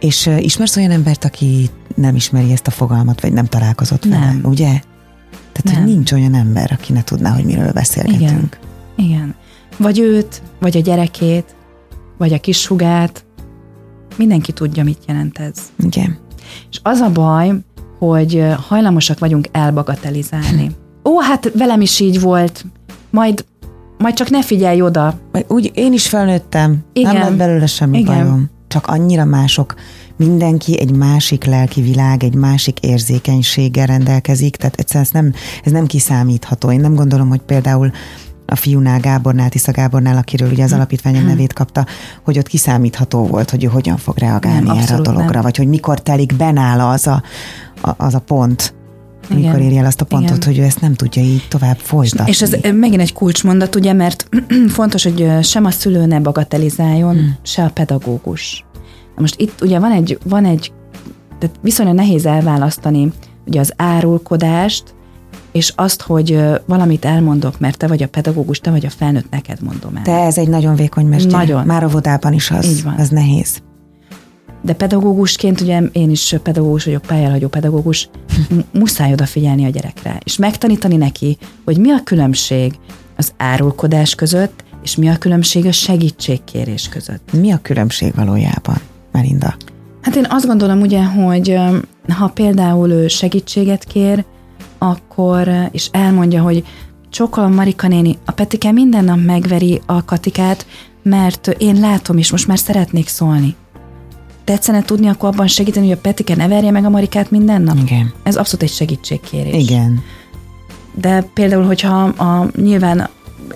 [0.00, 4.18] És uh, ismersz olyan embert, aki nem ismeri ezt a fogalmat, vagy nem találkozott vele,
[4.18, 4.40] Nem.
[4.44, 4.80] ugye?
[5.52, 5.74] Tehát, Nem.
[5.74, 8.58] hogy nincs olyan ember, aki ne tudná, hogy miről beszélgetünk.
[8.96, 9.10] Igen.
[9.10, 9.34] Igen.
[9.76, 11.54] Vagy őt, vagy a gyerekét,
[12.18, 13.24] vagy a kis hugát.
[14.16, 15.54] Mindenki tudja, mit jelent ez.
[15.78, 16.18] Igen.
[16.70, 17.52] És az a baj,
[17.98, 20.70] hogy hajlamosak vagyunk elbagatelizálni.
[21.04, 22.64] Ó, hát velem is így volt,
[23.10, 23.44] majd,
[23.98, 25.18] majd csak ne figyelj oda.
[25.48, 27.12] Úgy én is felnőttem, Igen.
[27.14, 28.16] nem lett belőle semmi Igen.
[28.16, 28.50] bajom.
[28.68, 29.74] Csak annyira mások.
[30.16, 35.32] Mindenki egy másik lelki világ, egy másik érzékenységgel rendelkezik, tehát egyszerűen ez nem,
[35.64, 36.72] ez nem kiszámítható.
[36.72, 37.90] Én nem gondolom, hogy például
[38.52, 41.86] a fiúnál, Gábornál, Tisza Gábornál, akiről ugye az alapítványom nevét kapta,
[42.24, 45.42] hogy ott kiszámítható volt, hogy ő hogyan fog reagálni Nem, erre a dologra, nem.
[45.42, 47.22] vagy hogy mikor telik benála az a,
[47.80, 48.74] a, az a pont,
[49.30, 49.42] Igen.
[49.42, 50.48] amikor éri el azt a pontot, Igen.
[50.48, 52.30] hogy ő ezt nem tudja így tovább folytatni.
[52.30, 54.28] És ez megint egy kulcsmondat, ugye, mert
[54.68, 57.36] fontos, hogy sem a szülő ne bagatelizáljon, hmm.
[57.42, 58.64] se a pedagógus.
[59.14, 60.72] Na most itt ugye van egy, van egy
[61.38, 63.12] tehát viszonylag nehéz elválasztani
[63.46, 64.94] ugye az árulkodást,
[65.52, 69.62] és azt, hogy valamit elmondok, mert te vagy a pedagógus, te vagy a felnőtt, neked
[69.62, 70.02] mondom el.
[70.02, 71.30] De ez egy nagyon vékony mester.
[71.30, 71.66] Nagyon.
[71.66, 72.66] Már óvodában is az.
[72.66, 72.94] Így van.
[72.94, 73.62] Az nehéz.
[74.64, 78.08] De pedagógusként, ugye én is pedagógus vagyok, pályálhagyó pedagógus,
[78.72, 82.74] muszáj odafigyelni a gyerekre, és megtanítani neki, hogy mi a különbség
[83.16, 87.32] az árulkodás között, és mi a különbség a segítségkérés között.
[87.32, 88.76] Mi a különbség valójában,
[89.12, 89.54] Melinda?
[90.00, 91.58] Hát én azt gondolom ugye, hogy
[92.08, 94.24] ha például ő segítséget kér,
[94.82, 96.64] akkor, ö, és elmondja, hogy
[97.10, 100.66] csókolom Marika néni, a Petike minden nap megveri a Katikát,
[101.02, 103.54] mert én látom, és most már szeretnék szólni.
[104.44, 107.76] Tetszene tudni akkor abban segíteni, hogy a Petike ne verje meg a Marikát minden nap?
[107.76, 108.12] Igen.
[108.22, 109.62] Ez abszolút egy segítségkérés.
[109.62, 110.02] Igen.
[110.94, 113.08] De például, hogyha a, nyilván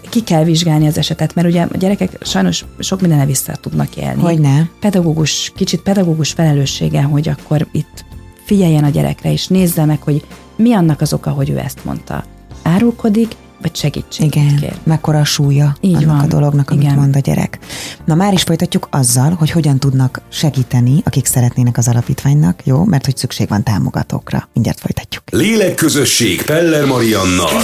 [0.09, 4.23] ki kell vizsgálni az esetet, mert ugye a gyerekek sajnos sok mindenre vissza tudnak élni
[4.23, 4.63] Hogy ne?
[4.81, 8.05] pedagógus, kicsit pedagógus felelőssége, hogy akkor itt
[8.45, 12.25] figyeljen a gyerekre, és nézze meg, hogy mi annak az oka, hogy ő ezt mondta.
[12.63, 14.57] Árulkodik, vagy segítséget Igen.
[14.57, 14.75] kér.
[14.83, 16.19] Mekkora a súlya Így annak van.
[16.19, 16.95] a dolognak, amit Igen.
[16.95, 17.59] mond a gyerek.
[18.05, 22.85] Na már is folytatjuk azzal, hogy hogyan tudnak segíteni, akik szeretnének az alapítványnak, jó?
[22.85, 24.49] Mert hogy szükség van támogatókra.
[24.53, 25.23] Mindjárt folytatjuk.
[25.31, 27.63] Lélekközösség Peller Mariannal.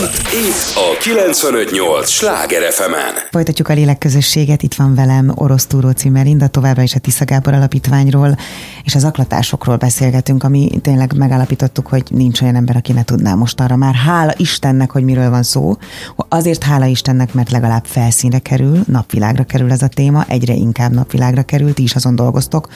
[0.48, 2.92] Itt a 958 Sláger fm
[3.31, 8.37] Folytatjuk a lélekközösséget, itt van velem Orosz Túró Melinda, továbbra is a Tisza Gábor Alapítványról,
[8.85, 13.61] és az aklatásokról beszélgetünk, ami tényleg megállapítottuk, hogy nincs olyan ember, aki ne tudná most
[13.61, 13.94] arra már.
[13.94, 15.76] Hála Istennek, hogy miről van szó.
[16.29, 21.42] Azért hála Istennek, mert legalább felszínre kerül, napvilágra kerül ez a téma, egyre inkább napvilágra
[21.42, 22.68] kerül, ti is azon dolgoztok,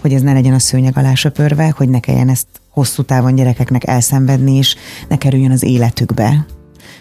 [0.00, 3.86] hogy ez ne legyen a szőnyeg alá söpörve, hogy ne kelljen ezt hosszú távon gyerekeknek
[3.86, 4.76] elszenvedni, és
[5.08, 6.46] ne kerüljön az életükbe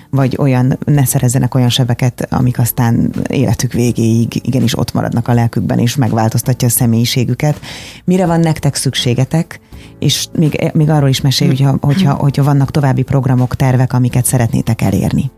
[0.10, 5.80] vagy olyan, ne szerezzenek olyan sebeket, amik aztán életük végéig igenis ott maradnak a lelkükben,
[5.80, 7.60] és megváltoztatja a személyiségüket.
[8.06, 9.60] Mire van nektek szükségetek?
[10.00, 14.82] És még, még arról is mesélj, hogyha, hogyha, hogyha vannak további programok, tervek, amiket szeretnétek
[14.82, 15.32] elérni.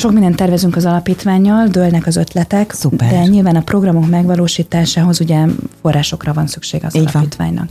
[0.00, 3.10] Sok mindent tervezünk az alapítványjal, dőlnek az ötletek, Szuper.
[3.10, 5.46] de nyilván a programok megvalósításához ugye
[5.82, 7.12] forrásokra van szükség az Így van.
[7.14, 7.68] alapítványnak.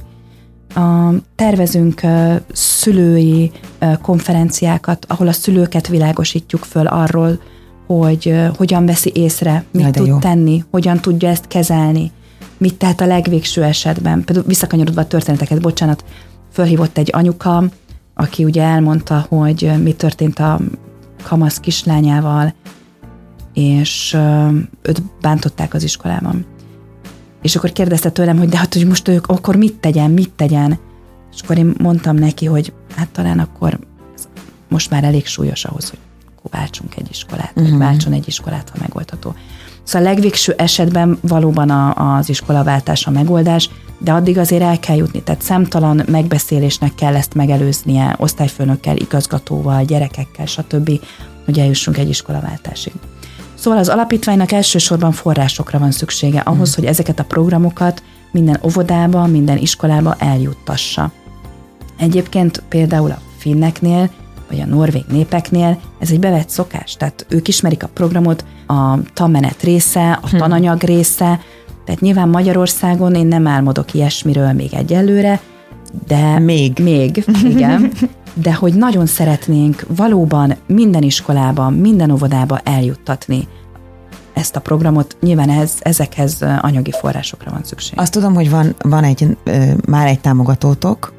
[0.75, 7.39] A, tervezünk ö, szülői ö, konferenciákat, ahol a szülőket világosítjuk föl arról,
[7.87, 10.17] hogy ö, hogyan veszi észre, mit Jaj, tud jó.
[10.17, 12.11] tenni, hogyan tudja ezt kezelni,
[12.57, 14.23] mit tehet a legvégső esetben.
[14.23, 16.03] Például visszakanyarodva a történeteket, bocsánat,
[16.51, 17.63] fölhívott egy anyuka,
[18.13, 20.59] aki ugye elmondta, hogy mi történt a
[21.23, 22.53] kamasz kislányával,
[23.53, 24.17] és
[24.81, 26.45] őt bántották az iskolában.
[27.41, 30.79] És akkor kérdezte tőlem, hogy de hát, hogy most ők akkor mit tegyen, mit tegyen.
[31.33, 33.79] És akkor én mondtam neki, hogy hát talán akkor
[34.67, 35.99] most már elég súlyos ahhoz, hogy
[36.35, 37.69] akkor váltsunk egy iskolát, uh-huh.
[37.69, 39.35] vagy váltson egy iskolát, ha megoldható.
[39.89, 44.95] Szóval a legvégső esetben valóban a, az iskolaváltás a megoldás, de addig azért el kell
[44.95, 45.21] jutni.
[45.21, 50.91] Tehát számtalan megbeszélésnek kell ezt megelőznie, osztályfőnökkel, igazgatóval, gyerekekkel, stb.,
[51.45, 52.93] hogy eljussunk egy iskolaváltásig.
[53.53, 59.57] Szóval az alapítványnak elsősorban forrásokra van szüksége ahhoz, hogy ezeket a programokat minden óvodába, minden
[59.57, 61.11] iskolába eljuttassa.
[61.97, 64.09] Egyébként például a finneknél,
[64.49, 69.63] vagy a norvég népeknél ez egy bevett szokás, tehát ők ismerik a programot, a tanmenet
[69.63, 71.39] része, a tananyag része,
[71.85, 75.39] tehát nyilván Magyarországon én nem álmodok ilyesmiről még egyelőre,
[76.07, 76.79] de Még.
[76.79, 77.91] még, igen,
[78.43, 83.47] de hogy nagyon szeretnénk valóban minden iskolában, minden óvodába eljuttatni
[84.33, 87.99] ezt a programot, nyilván ez, ezekhez anyagi forrásokra van szükség.
[87.99, 89.37] Azt tudom, hogy van, van egy,
[89.85, 91.13] már egy támogatótok,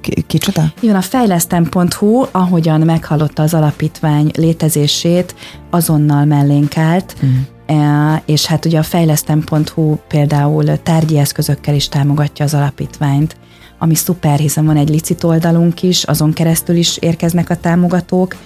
[0.00, 0.62] Ki- kicsoda?
[0.80, 5.34] Igen, a fejlesztem.hu, ahogyan meghallotta az alapítvány létezését,
[5.70, 7.32] azonnal mellénk állt, Mhm.
[7.66, 13.36] E, és hát ugye a fejlesztem.hu például tárgyi eszközökkel is támogatja az alapítványt,
[13.78, 18.36] ami szuper, hiszen van egy licit oldalunk is, azon keresztül is érkeznek a támogatók,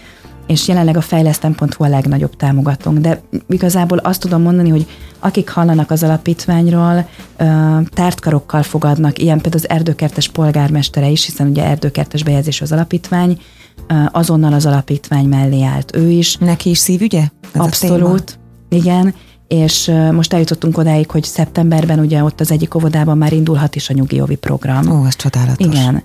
[0.50, 4.86] és jelenleg a fejlesztem.hu a legnagyobb támogatónk, de igazából azt tudom mondani, hogy
[5.18, 7.08] akik hallanak az alapítványról,
[7.88, 13.40] tártkarokkal fogadnak, ilyen például az erdőkertes polgármestere is, hiszen ugye erdőkertes bejegyzés az alapítvány,
[14.12, 17.22] azonnal az alapítvány mellé állt ő is, Neki is szívügye?
[17.52, 19.14] Ez Abszolút, igen,
[19.48, 23.92] és most eljutottunk odáig, hogy szeptemberben ugye ott az egyik óvodában már indulhat is a
[23.92, 24.90] nyugi ovi program.
[24.90, 25.66] Ó, az csodálatos.
[25.66, 26.02] Igen.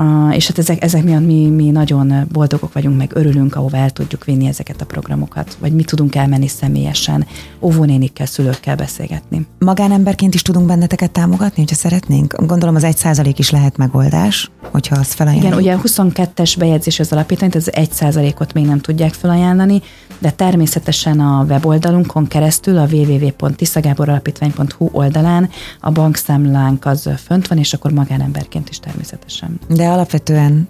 [0.00, 3.90] Uh, és hát ezek, ezek miatt mi, mi nagyon boldogok vagyunk, meg örülünk, ahova el
[3.90, 7.26] tudjuk vinni ezeket a programokat, vagy mi tudunk elmenni személyesen,
[7.60, 9.46] óvónénikkel, szülőkkel beszélgetni.
[9.58, 12.46] Magánemberként is tudunk benneteket támogatni, hogyha szeretnénk?
[12.46, 15.60] Gondolom az egy százalék is lehet megoldás, hogyha azt felajánljuk.
[15.60, 19.82] Igen, ugye a 22-es bejegyzés az alapítvány, tehát az 1 százalékot még nem tudják felajánlani,
[20.18, 25.48] de természetesen a weboldalunkon keresztül, a www.tisztagáboralapítvány.hu oldalán
[25.80, 29.60] a bankszámlánk az fönt van, és akkor magánemberként is természetesen.
[29.68, 30.68] De alapvetően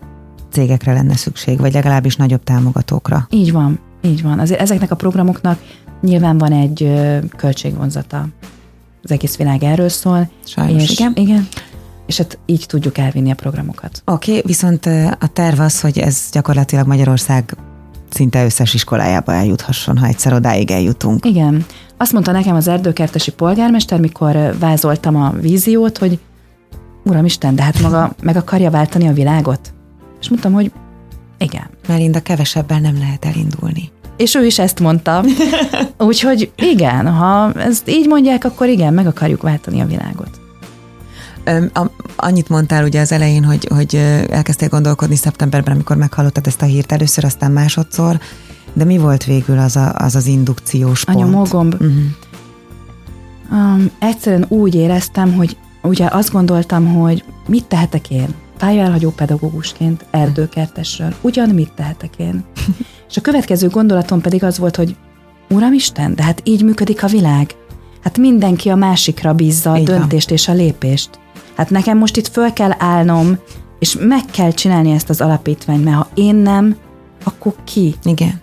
[0.51, 3.27] cégekre lenne szükség, vagy legalábbis nagyobb támogatókra.
[3.31, 4.39] Így van, így van.
[4.39, 5.59] Azért ezeknek a programoknak
[6.01, 6.93] nyilván van egy
[7.37, 8.27] költségvonzata.
[9.03, 10.31] Az egész világ erről szól.
[10.45, 11.13] Sajnos, és, igen.
[11.15, 11.49] igen.
[12.07, 14.03] És hát így tudjuk elvinni a programokat.
[14.05, 14.87] Oké, okay, viszont
[15.19, 17.57] a terv az, hogy ez gyakorlatilag Magyarország
[18.09, 21.25] szinte összes iskolájába eljuthasson, ha egyszer odáig eljutunk.
[21.25, 21.65] Igen.
[21.97, 26.19] Azt mondta nekem az erdőkertesi polgármester, mikor vázoltam a víziót, hogy
[27.03, 29.73] Uramisten, de hát maga meg akarja váltani a világot?
[30.21, 30.73] És mondtam, hogy
[31.39, 31.69] igen.
[31.89, 33.91] Melinda, kevesebbel nem lehet elindulni.
[34.17, 35.25] És ő is ezt mondta.
[35.99, 40.41] Úgyhogy igen, ha ezt így mondják, akkor igen, meg akarjuk váltani a világot.
[41.75, 43.95] A, annyit mondtál ugye az elején, hogy, hogy
[44.31, 48.21] elkezdtél gondolkodni szeptemberben, amikor meghallottad ezt a hírt először, aztán másodszor,
[48.73, 51.25] de mi volt végül az a, az, az indukciós A pont?
[51.25, 51.75] nyomógomb.
[51.75, 51.93] Uh-huh.
[53.51, 58.35] Um, egyszerűen úgy éreztem, hogy ugye azt gondoltam, hogy mit tehetek én?
[58.59, 61.14] Pályaelhagyó pedagógusként, erdőkertesről.
[61.21, 62.45] Ugyan mit tehetek én?
[63.09, 64.97] És a következő gondolatom pedig az volt, hogy
[65.49, 67.55] Uramisten, de hát így működik a világ.
[68.03, 69.99] Hát mindenki a másikra bízza a Így van.
[69.99, 71.11] döntést és a lépést.
[71.57, 73.38] Hát nekem most itt föl kell állnom,
[73.79, 76.77] és meg kell csinálni ezt az alapítványt, mert ha én nem,
[77.25, 77.95] akkor ki?
[78.05, 78.40] Igen.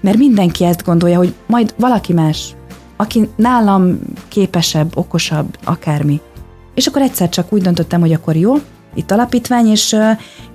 [0.00, 2.54] Mert mindenki ezt gondolja, hogy majd valaki más,
[2.96, 3.98] aki nálam
[4.28, 6.20] képesebb, okosabb, akármi.
[6.80, 8.54] És akkor egyszer csak úgy döntöttem, hogy akkor jó,
[8.94, 9.96] itt alapítvány, és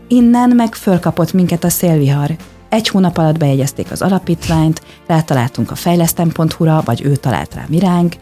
[0.08, 2.36] innen meg fölkapott minket a szélvihar.
[2.70, 8.16] Egy hónap alatt bejegyezték az alapítványt, rátaláltunk a fejlesztem.hu-ra, vagy ő talált rá miránk,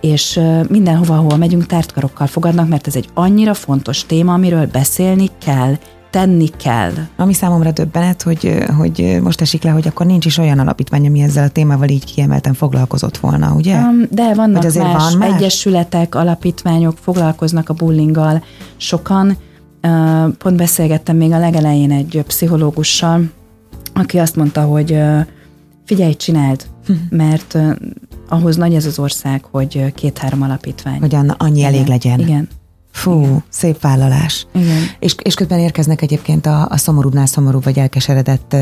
[0.00, 5.74] és mindenhova, ahol megyünk, tártkarokkal fogadnak, mert ez egy annyira fontos téma, amiről beszélni kell
[6.10, 6.92] tenni kell.
[7.16, 11.20] Ami számomra döbbenet, hogy, hogy most esik le, hogy akkor nincs is olyan alapítvány, ami
[11.20, 13.80] ezzel a témával így kiemelten foglalkozott volna, ugye?
[14.10, 18.42] De vannak azért más, van más egyesületek, alapítványok foglalkoznak a bullinggal
[18.76, 19.36] sokan.
[20.38, 23.22] Pont beszélgettem még a legelején egy pszichológussal,
[23.94, 25.00] aki azt mondta, hogy
[25.84, 26.66] figyelj, csináld,
[27.10, 27.58] mert
[28.28, 31.00] ahhoz nagy ez az ország, hogy két-három alapítvány.
[31.00, 32.18] Hogy annyi elég legyen.
[32.18, 32.48] Igen.
[32.98, 33.44] Fú, Igen.
[33.48, 34.46] szép vállalás.
[34.54, 34.82] Igen.
[34.98, 38.56] És, és közben érkeznek egyébként a, a szomorúbbnál szomorú vagy elkeseredett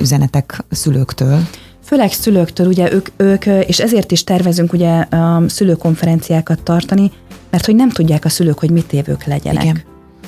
[0.00, 1.40] üzenetek szülőktől.
[1.84, 7.10] Főleg szülőktől, ugye ők, ők, és ezért is tervezünk ugye a szülőkonferenciákat tartani,
[7.50, 9.62] mert hogy nem tudják a szülők, hogy mit évők legyenek.
[9.62, 9.82] Igen.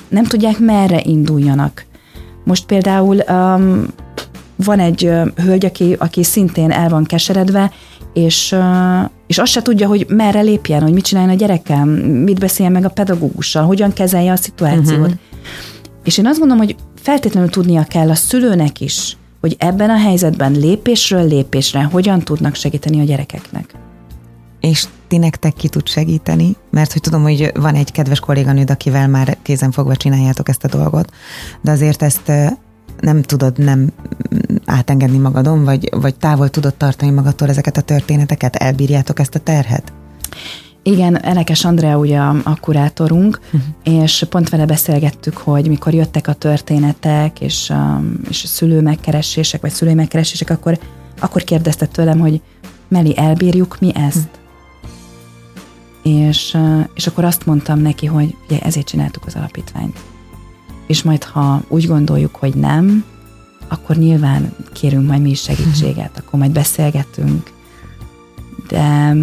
[0.09, 1.85] Nem tudják, merre induljanak.
[2.45, 3.87] Most például um,
[4.57, 7.71] van egy hölgy, aki, aki szintén el van keseredve,
[8.13, 8.57] és,
[9.27, 12.85] és azt se tudja, hogy merre lépjen, hogy mit csináljon a gyerekem, mit beszéljen meg
[12.85, 14.99] a pedagógussal, hogyan kezelje a szituációt.
[14.99, 15.15] Uh-huh.
[16.05, 20.53] És én azt gondolom, hogy feltétlenül tudnia kell a szülőnek is, hogy ebben a helyzetben
[20.53, 23.75] lépésről lépésre hogyan tudnak segíteni a gyerekeknek.
[24.61, 26.57] És ti nektek ki tud segíteni?
[26.71, 30.69] Mert hogy tudom, hogy van egy kedves kolléganőd, akivel már kézen fogva csináljátok ezt a
[30.69, 31.11] dolgot,
[31.63, 32.33] de azért ezt
[33.01, 33.93] nem tudod nem
[34.65, 38.57] átengedni magadon, vagy, vagy távol tudod tartani magadtól ezeket a történeteket?
[38.57, 39.93] Elbírjátok ezt a terhet?
[40.83, 43.63] Igen, Elekes Andrea ugye a, a kurátorunk, uh-huh.
[43.83, 49.61] és pont vele beszélgettük, hogy mikor jöttek a történetek, és a, és a szülő megkeresések,
[49.61, 50.79] vagy szülői megkeresések, akkor,
[51.21, 52.41] akkor kérdezte tőlem, hogy
[52.89, 54.17] Meli, elbírjuk mi ezt?
[56.03, 56.29] Uh-huh.
[56.29, 56.57] És,
[56.95, 59.99] és akkor azt mondtam neki, hogy ugye ezért csináltuk az alapítványt
[60.91, 63.05] és majd ha úgy gondoljuk, hogy nem,
[63.69, 67.51] akkor nyilván kérünk majd mi is segítséget, akkor majd beszélgetünk.
[68.69, 69.15] De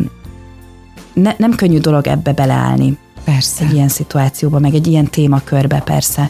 [1.13, 2.97] ne, nem könnyű dolog ebbe beleállni.
[3.23, 3.65] Persze.
[3.65, 6.29] Egy ilyen szituációba, meg egy ilyen témakörbe persze.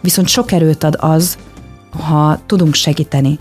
[0.00, 1.38] Viszont sok erőt ad az,
[1.90, 3.38] ha tudunk segíteni.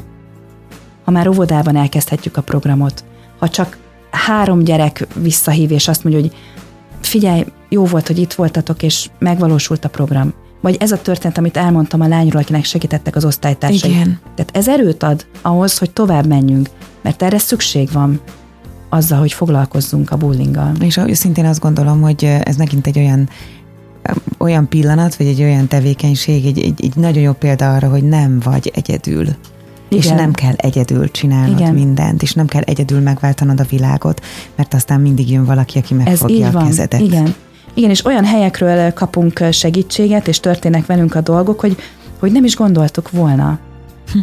[1.03, 3.03] Ha már óvodában elkezdhetjük a programot,
[3.39, 3.77] ha csak
[4.11, 6.35] három gyerek visszahív, és azt mondja, hogy
[7.01, 11.57] figyelj, jó volt, hogy itt voltatok, és megvalósult a program vagy ez a történet, amit
[11.57, 13.91] elmondtam a lányról, akinek segítettek az osztálytársai.
[13.91, 14.19] Igen.
[14.35, 16.69] Tehát ez erőt ad ahhoz, hogy tovább menjünk,
[17.01, 18.21] mert erre szükség van
[18.89, 20.71] azzal, hogy foglalkozzunk a bullinggal.
[20.79, 23.29] És szintén azt gondolom, hogy ez megint egy olyan
[24.37, 28.39] olyan pillanat, vagy egy olyan tevékenység, egy, egy, egy nagyon jó példa arra, hogy nem
[28.39, 29.25] vagy egyedül.
[29.89, 30.03] Igen.
[30.03, 31.73] És nem kell egyedül csinálnod Igen.
[31.73, 34.21] mindent, és nem kell egyedül megváltanod a világot,
[34.55, 36.65] mert aztán mindig jön valaki, aki megfogja Ez így a van.
[36.67, 37.01] kezedet.
[37.01, 37.35] Igen.
[37.77, 41.75] Igen, és olyan helyekről kapunk segítséget, és történnek velünk a dolgok, hogy,
[42.19, 43.59] hogy nem is gondoltuk volna.
[44.11, 44.19] Hm.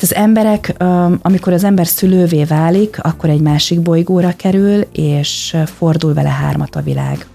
[0.00, 0.74] Az emberek,
[1.22, 6.82] amikor az ember szülővé válik, akkor egy másik bolygóra kerül, és fordul vele hármat a
[6.82, 7.26] világ.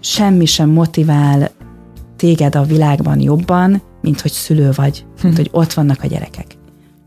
[0.00, 1.50] Semmi sem motivál
[2.16, 5.26] téged a világban jobban, mint hogy szülő vagy, hm.
[5.26, 6.46] mint hogy ott vannak a gyerekek.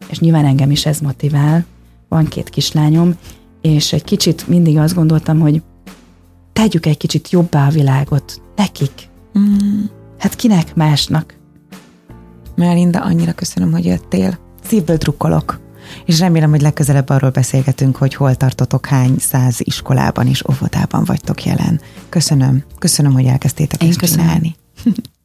[0.09, 1.65] És nyilván engem is ez motivál.
[2.09, 3.13] Van két kislányom,
[3.61, 5.61] és egy kicsit mindig azt gondoltam, hogy
[6.57, 9.09] tegyük egy kicsit jobbá a világot nekik.
[9.39, 9.83] Mm.
[10.17, 11.37] Hát kinek másnak?
[12.55, 14.39] Melinda, annyira köszönöm, hogy jöttél.
[14.63, 15.59] Szívből drukkolok.
[16.05, 21.43] És remélem, hogy legközelebb arról beszélgetünk, hogy hol tartotok, hány száz iskolában és óvodában vagytok
[21.43, 21.81] jelen.
[22.09, 22.63] Köszönöm.
[22.79, 24.25] Köszönöm, hogy elkezdtétek Én ezt köszönöm.
[24.25, 24.55] csinálni.